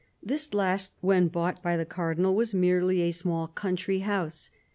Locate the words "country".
3.47-3.99